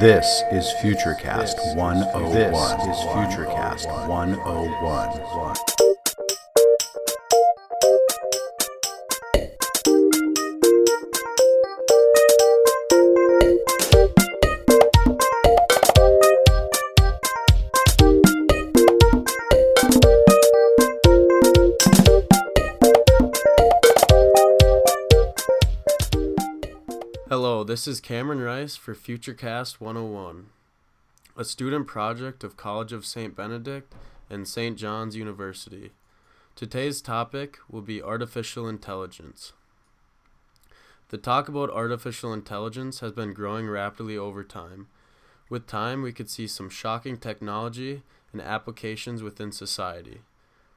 [0.00, 2.32] This is Futurecast 101.
[2.32, 5.87] This is Futurecast 101.
[27.68, 30.46] This is Cameron Rice for Futurecast 101,
[31.36, 33.36] a student project of College of St.
[33.36, 33.92] Benedict
[34.30, 34.78] and St.
[34.78, 35.90] John's University.
[36.56, 39.52] Today's topic will be artificial intelligence.
[41.10, 44.86] The talk about artificial intelligence has been growing rapidly over time.
[45.50, 48.00] With time, we could see some shocking technology
[48.32, 50.22] and applications within society.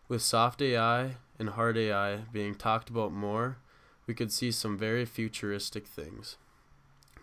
[0.10, 3.60] With soft AI and hard AI being talked about more,
[4.08, 6.36] we could see some very futuristic things.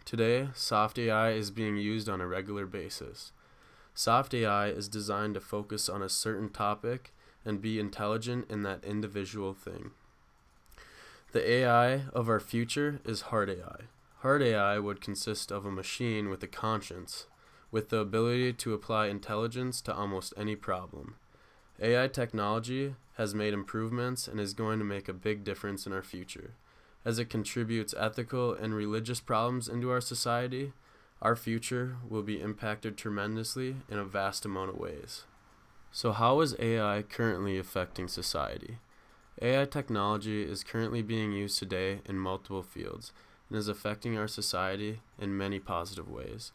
[0.09, 3.31] Today, soft AI is being used on a regular basis.
[3.93, 7.13] Soft AI is designed to focus on a certain topic
[7.45, 9.91] and be intelligent in that individual thing.
[11.33, 13.81] The AI of our future is hard AI.
[14.21, 17.27] Hard AI would consist of a machine with a conscience,
[17.71, 21.17] with the ability to apply intelligence to almost any problem.
[21.83, 26.03] AI technology has made improvements and is going to make a big difference in our
[26.03, 26.55] future.
[27.05, 30.73] As it contributes ethical and religious problems into our society,
[31.23, 35.25] our future will be impacted tremendously in a vast amount of ways.
[35.91, 38.79] So, how is AI currently affecting society?
[39.41, 43.13] AI technology is currently being used today in multiple fields
[43.49, 46.53] and is affecting our society in many positive ways.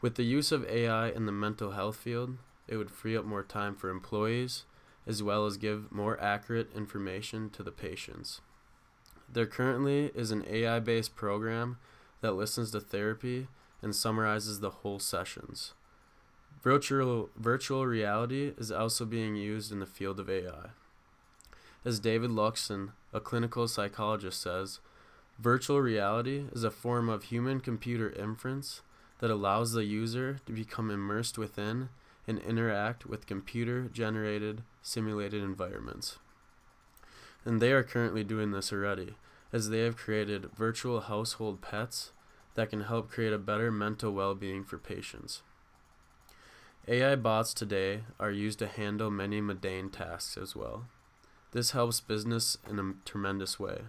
[0.00, 2.36] With the use of AI in the mental health field,
[2.68, 4.64] it would free up more time for employees
[5.06, 8.40] as well as give more accurate information to the patients.
[9.32, 11.78] There currently is an AI based program
[12.20, 13.48] that listens to therapy
[13.82, 15.74] and summarizes the whole sessions.
[16.62, 20.70] Virtual, virtual reality is also being used in the field of AI.
[21.84, 24.80] As David Luxton, a clinical psychologist, says,
[25.38, 28.80] virtual reality is a form of human computer inference
[29.18, 31.90] that allows the user to become immersed within
[32.26, 36.18] and interact with computer generated simulated environments.
[37.44, 39.16] And they are currently doing this already,
[39.52, 42.12] as they have created virtual household pets
[42.54, 45.42] that can help create a better mental well being for patients.
[46.86, 50.86] AI bots today are used to handle many mundane tasks as well.
[51.52, 53.82] This helps business in a tremendous way,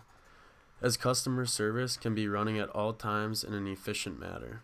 [0.82, 4.62] as customer service can be running at all times in an efficient manner.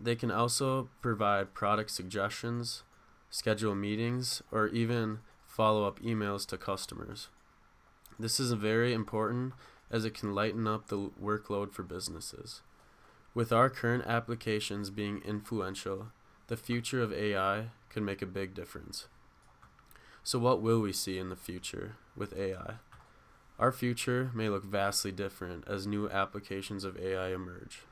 [0.00, 2.82] They can also provide product suggestions,
[3.30, 7.28] schedule meetings, or even follow up emails to customers.
[8.20, 9.54] This is very important
[9.90, 12.60] as it can lighten up the workload for businesses.
[13.32, 16.08] With our current applications being influential,
[16.48, 19.06] the future of AI could make a big difference.
[20.22, 22.74] So, what will we see in the future with AI?
[23.58, 27.84] Our future may look vastly different as new applications of AI emerge.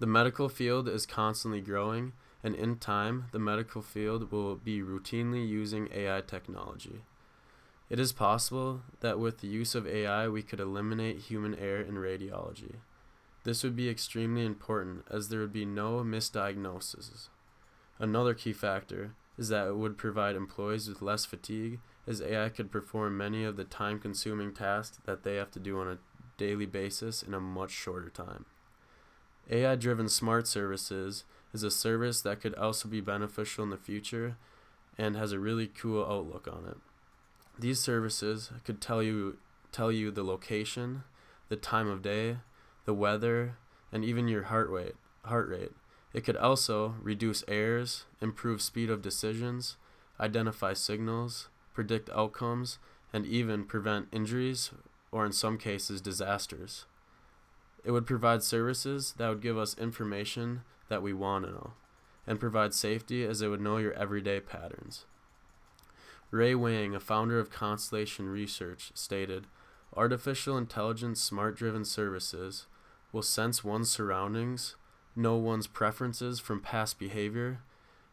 [0.00, 2.12] The medical field is constantly growing,
[2.44, 7.04] and in time, the medical field will be routinely using AI technology.
[7.92, 11.96] It is possible that with the use of AI, we could eliminate human error in
[11.96, 12.76] radiology.
[13.44, 17.28] This would be extremely important as there would be no misdiagnoses.
[17.98, 22.72] Another key factor is that it would provide employees with less fatigue, as AI could
[22.72, 25.98] perform many of the time consuming tasks that they have to do on a
[26.38, 28.46] daily basis in a much shorter time.
[29.50, 34.38] AI driven smart services is a service that could also be beneficial in the future
[34.96, 36.78] and has a really cool outlook on it.
[37.58, 39.38] These services could tell you
[39.70, 41.04] tell you the location,
[41.48, 42.38] the time of day,
[42.84, 43.56] the weather,
[43.90, 44.94] and even your heart rate.
[45.24, 45.72] Heart rate.
[46.12, 49.76] It could also reduce errors, improve speed of decisions,
[50.20, 52.78] identify signals, predict outcomes,
[53.12, 54.70] and even prevent injuries
[55.10, 56.86] or in some cases disasters.
[57.84, 61.72] It would provide services that would give us information that we want to know
[62.26, 65.06] and provide safety as it would know your everyday patterns.
[66.32, 69.46] Ray Wang, a founder of Constellation Research, stated
[69.94, 72.64] Artificial intelligence smart driven services
[73.12, 74.74] will sense one's surroundings,
[75.14, 77.60] know one's preferences from past behavior,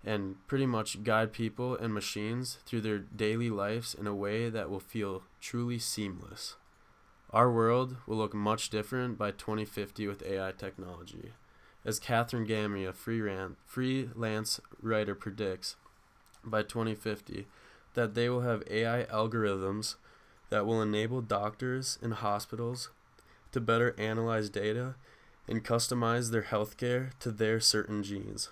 [0.04, 4.70] and pretty much guide people and machines through their daily lives in a way that
[4.70, 6.58] will feel truly seamless.
[7.32, 11.32] Our world will look much different by 2050 with AI technology.
[11.86, 15.78] As Catherine Gammy, a freelance writer, predicts,
[16.44, 17.48] by 2050,
[18.00, 19.96] that they will have AI algorithms
[20.50, 22.92] that will enable doctors and hospitals
[23.52, 24.96] to better analyze data
[25.50, 28.52] and customize their healthcare to their certain genes.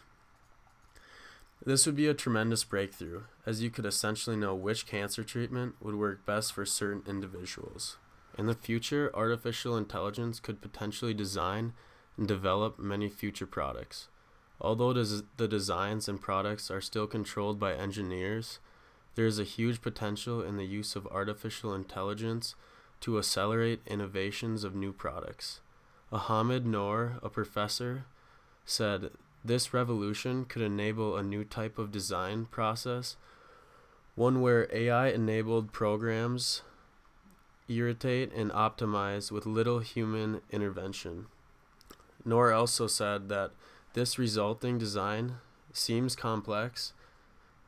[1.66, 5.96] This would be a tremendous breakthrough, as you could essentially know which cancer treatment would
[5.96, 7.96] work best for certain individuals.
[8.38, 11.72] In the future, artificial intelligence could potentially design
[12.18, 14.10] and develop many future products.
[14.60, 18.60] Although the designs and products are still controlled by engineers,
[19.18, 22.54] there is a huge potential in the use of artificial intelligence
[23.02, 25.60] to accelerate innovations of new products.
[26.12, 28.06] Ahmed Noor, a professor,
[28.64, 29.10] said
[29.44, 33.16] this revolution could enable a new type of design process,
[34.14, 36.62] one where AI enabled programs
[37.68, 41.26] irritate and optimize with little human intervention.
[42.24, 43.50] Noor also said that
[43.94, 45.38] this resulting design
[45.74, 46.94] seems complex,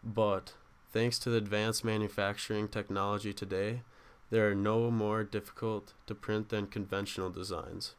[0.04, 0.54] but
[0.92, 3.82] thanks to the advanced manufacturing technology today,
[4.30, 7.96] there are no more difficult to print than conventional designs.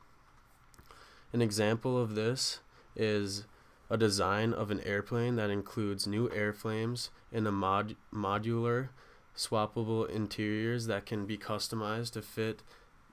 [1.32, 2.60] An example of this
[2.96, 3.44] is
[3.88, 8.90] a design of an airplane that includes new airframes and a mod- modular,
[9.37, 12.62] swappable interiors that can be customized to fit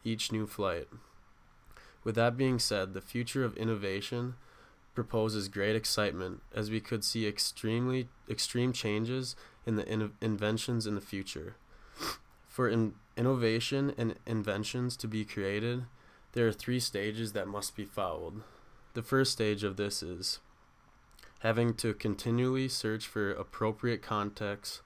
[0.03, 0.88] each new flight.
[2.03, 4.35] With that being said, the future of innovation
[4.94, 9.35] proposes great excitement as we could see extremely extreme changes
[9.68, 11.56] in the in- inventions in the future.
[12.48, 15.84] For in- innovation and inventions to be created,
[16.31, 18.42] there are three stages that must be followed.
[18.94, 20.40] The first stage of this is
[21.42, 24.81] having to continually search for appropriate contexts,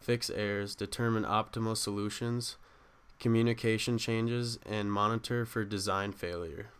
[0.00, 2.56] fix errors, determine optimal solutions,
[3.18, 6.70] communication changes, and monitor for design failure.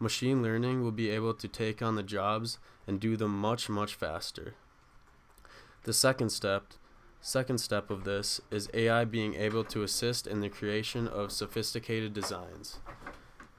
[0.00, 3.94] Machine learning will be able to take on the jobs and do them much, much
[3.94, 4.54] faster.
[5.84, 6.64] The second step,
[7.22, 12.12] second step of this is AI being able to assist in the creation of sophisticated
[12.12, 12.80] designs.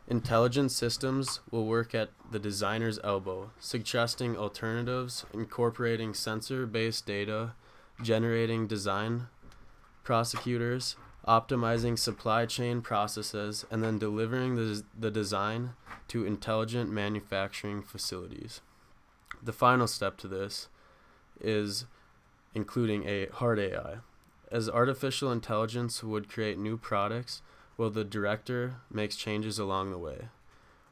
[0.08, 7.54] Intelligent systems will work at the designer's elbow, suggesting alternatives, incorporating sensor based data,
[8.04, 9.28] generating design
[10.04, 10.96] prosecutors,
[11.28, 15.72] optimizing supply chain processes, and then delivering the, the design
[16.08, 18.62] to intelligent manufacturing facilities.
[19.42, 20.68] The final step to this
[21.40, 21.86] is
[22.54, 23.98] including a hard AI.
[24.52, 27.42] As artificial intelligence would create new products,
[27.78, 30.30] while the director makes changes along the way.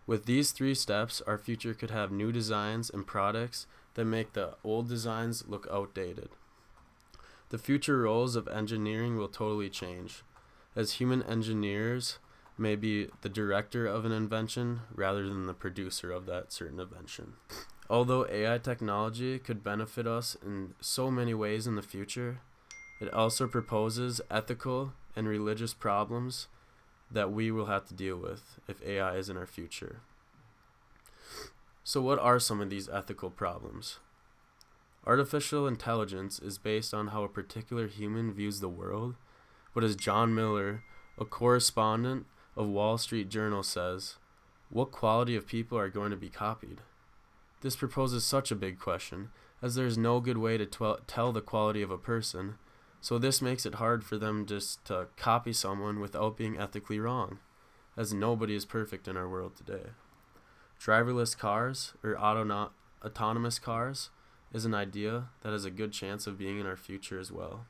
[0.08, 4.56] With these three steps, our future could have new designs and products that make the
[4.64, 6.30] old designs look outdated.
[7.50, 10.24] The future roles of engineering will totally change,
[10.76, 12.20] as human engineers
[12.58, 17.34] may be the director of an invention rather than the producer of that certain invention.
[17.90, 22.40] Although AI technology could benefit us in so many ways in the future,
[23.02, 26.48] it also proposes ethical and religious problems
[27.10, 30.02] that we will have to deal with if AI is in our future.
[31.84, 33.98] So, what are some of these ethical problems?
[35.08, 39.16] Artificial intelligence is based on how a particular human views the world,
[39.74, 40.84] but as John Miller,
[41.18, 44.18] a correspondent of Wall Street Journal, says,
[44.70, 46.82] what quality of people are going to be copied?
[47.62, 49.30] This proposes such a big question,
[49.62, 50.66] as there is no good way to
[51.08, 52.56] tell the quality of a person
[53.02, 57.40] so this makes it hard for them just to copy someone without being ethically wrong,
[57.96, 59.92] as nobody is perfect in our world today.
[60.82, 62.72] Driverless cars, or auto-
[63.04, 64.10] autonomous cars,
[64.52, 67.66] is an idea that has a good chance of being in our future as well.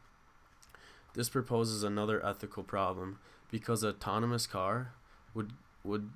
[1.13, 3.19] This proposes another ethical problem
[3.51, 4.93] because an autonomous car
[5.33, 5.53] would
[5.83, 6.11] would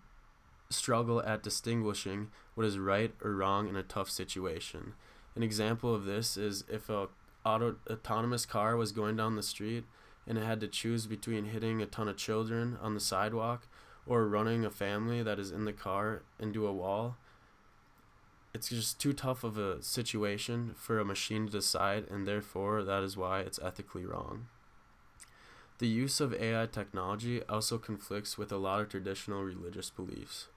[0.73, 4.93] struggle at distinguishing what is right or wrong in a tough situation.
[5.35, 7.07] An example of this is if a
[7.45, 9.85] auto autonomous car was going down the street
[10.25, 13.67] and it had to choose between hitting a ton of children on the sidewalk
[14.05, 17.17] or running a family that is in the car into a wall
[18.53, 23.03] it's just too tough of a situation for a machine to decide and therefore that
[23.03, 24.45] is why it's ethically wrong
[25.79, 30.47] the use of AI technology also conflicts with a lot of traditional religious beliefs.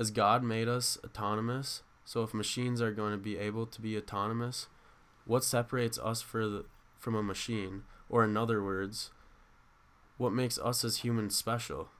[0.00, 3.98] As God made us autonomous, so if machines are going to be able to be
[3.98, 4.66] autonomous,
[5.26, 6.64] what separates us the,
[6.98, 7.82] from a machine?
[8.08, 9.10] Or, in other words,
[10.16, 11.90] what makes us as humans special?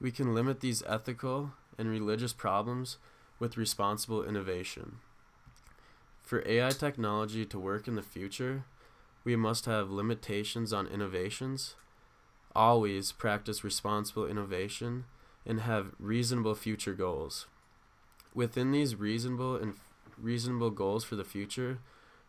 [0.00, 2.98] We can limit these ethical and religious problems
[3.38, 4.96] with responsible innovation.
[6.22, 8.64] For AI technology to work in the future,
[9.22, 11.76] we must have limitations on innovations,
[12.52, 15.04] always practice responsible innovation,
[15.46, 17.46] and have reasonable future goals.
[18.34, 19.74] Within these reasonable and
[20.18, 21.78] reasonable goals for the future,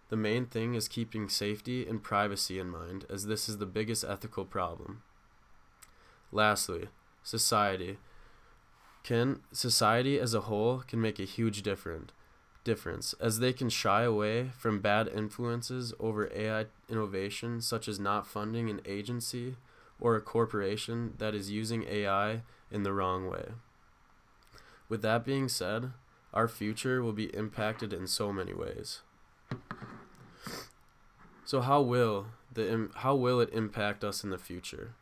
[0.09, 4.03] the main thing is keeping safety and privacy in mind, as this is the biggest
[4.03, 5.01] ethical problem.
[6.31, 6.89] Lastly,
[7.23, 7.97] society.
[9.03, 12.11] can society as a whole can make a huge different
[12.63, 18.27] difference as they can shy away from bad influences over AI innovation such as not
[18.27, 19.55] funding an agency
[19.99, 23.49] or a corporation that is using AI in the wrong way.
[24.89, 25.91] With that being said,
[26.33, 29.01] our future will be impacted in so many ways.
[31.45, 34.95] So how will the how will it impact us in the future?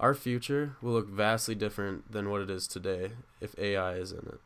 [0.00, 4.26] Our future will look vastly different than what it is today if AI is in
[4.26, 4.40] it,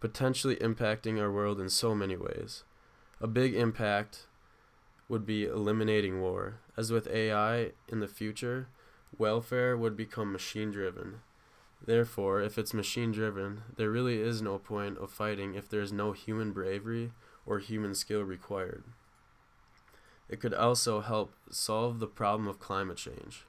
[0.00, 2.64] potentially impacting our world in so many ways.
[3.18, 4.26] A big impact
[5.12, 6.54] would be eliminating war.
[6.74, 8.68] As with AI in the future,
[9.18, 11.16] welfare would become machine driven.
[11.84, 15.92] Therefore, if it's machine driven, there really is no point of fighting if there is
[15.92, 17.12] no human bravery
[17.44, 18.84] or human skill required.
[20.30, 23.44] It could also help solve the problem of climate change.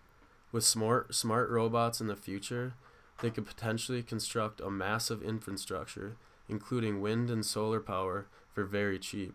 [0.52, 2.74] With smart, smart robots in the future,
[3.22, 6.18] they could potentially construct a massive infrastructure,
[6.50, 9.34] including wind and solar power, for very cheap.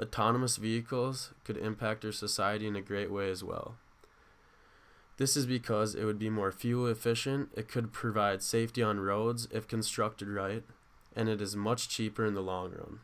[0.00, 3.76] Autonomous vehicles could impact our society in a great way as well.
[5.18, 9.46] This is because it would be more fuel efficient, it could provide safety on roads
[9.50, 10.62] if constructed right,
[11.14, 13.00] and it is much cheaper in the long run.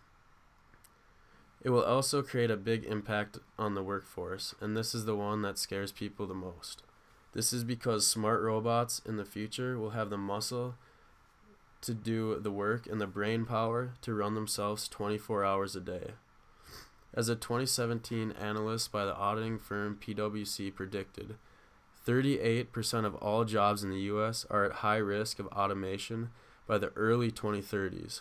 [1.61, 5.43] It will also create a big impact on the workforce, and this is the one
[5.43, 6.83] that scares people the most.
[7.35, 10.77] This is because smart robots in the future will have the muscle
[11.83, 16.13] to do the work and the brain power to run themselves 24 hours a day.
[17.17, 21.37] As a 2017 analyst by the auditing firm PwC predicted,
[22.07, 26.29] 38% of all jobs in the US are at high risk of automation
[26.67, 28.21] by the early 2030s.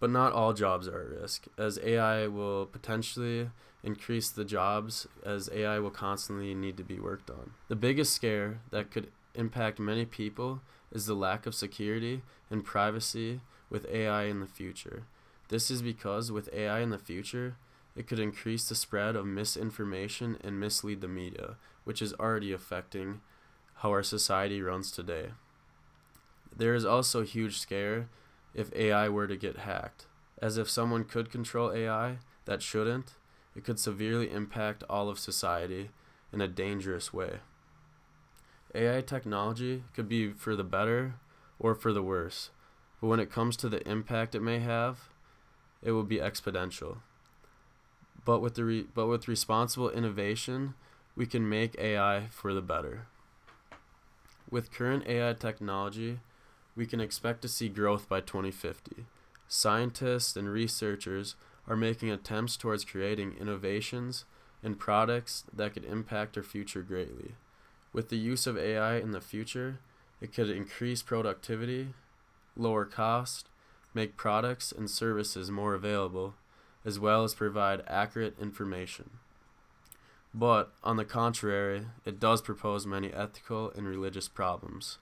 [0.00, 3.50] But not all jobs are at risk, as AI will potentially
[3.84, 7.50] increase the jobs as AI will constantly need to be worked on.
[7.68, 13.40] The biggest scare that could impact many people is the lack of security and privacy
[13.68, 15.04] with AI in the future.
[15.50, 17.56] This is because with AI in the future,
[17.96, 23.20] it could increase the spread of misinformation and mislead the media, which is already affecting
[23.74, 25.30] how our society runs today.
[26.56, 28.08] There is also a huge scare
[28.54, 30.06] if AI were to get hacked.
[30.40, 33.14] As if someone could control AI that shouldn't,
[33.56, 35.90] it could severely impact all of society
[36.32, 37.40] in a dangerous way.
[38.72, 41.14] AI technology could be for the better
[41.58, 42.50] or for the worse,
[43.00, 45.09] but when it comes to the impact it may have,
[45.82, 46.98] it will be exponential.
[48.24, 50.74] But with the re- but with responsible innovation,
[51.16, 53.06] we can make AI for the better.
[54.50, 56.20] With current AI technology,
[56.76, 59.06] we can expect to see growth by 2050.
[59.48, 61.34] Scientists and researchers
[61.66, 64.24] are making attempts towards creating innovations
[64.62, 67.34] and products that could impact our future greatly.
[67.92, 69.78] With the use of AI in the future,
[70.20, 71.94] it could increase productivity,
[72.56, 73.48] lower cost,
[73.94, 76.34] make products and services more available,
[76.84, 79.10] as well as provide accurate information.
[80.32, 84.98] But, on the contrary, it does propose many ethical and religious problems.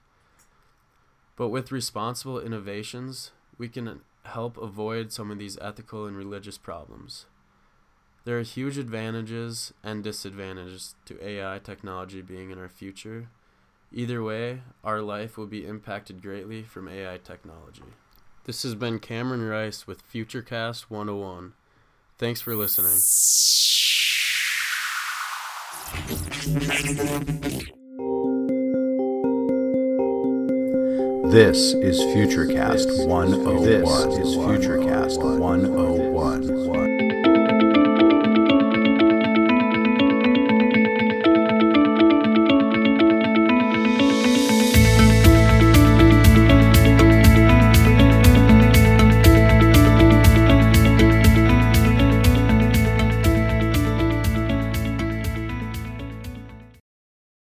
[1.35, 7.25] But with responsible innovations, we can help avoid some of these ethical and religious problems.
[8.25, 13.29] There are huge advantages and disadvantages to AI technology being in our future.
[13.91, 17.83] Either way, our life will be impacted greatly from AI technology.
[18.49, 21.53] This has been Cameron Rice with Futurecast 101.
[22.17, 22.97] Thanks for listening.
[31.29, 33.61] This is Futurecast 101.
[33.61, 36.98] This is Futurecast 101.